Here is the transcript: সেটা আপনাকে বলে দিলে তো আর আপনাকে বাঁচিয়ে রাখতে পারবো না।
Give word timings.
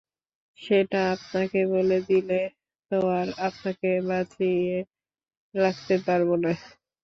সেটা 0.59 0.99
আপনাকে 1.15 1.59
বলে 1.73 1.97
দিলে 2.09 2.39
তো 2.91 2.97
আর 3.19 3.27
আপনাকে 3.47 3.89
বাঁচিয়ে 4.09 4.75
রাখতে 5.55 5.95
পারবো 6.07 6.33
না। 6.43 6.51